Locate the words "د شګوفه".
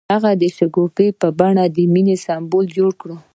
0.41-1.05